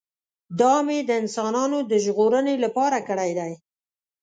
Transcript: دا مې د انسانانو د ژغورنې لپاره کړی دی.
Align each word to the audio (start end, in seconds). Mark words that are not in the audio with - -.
دا 0.59 0.73
مې 0.85 0.99
د 1.03 1.09
انسانانو 1.21 1.77
د 1.91 1.91
ژغورنې 2.05 2.55
لپاره 2.63 2.97
کړی 3.09 3.31
دی. 3.39 3.51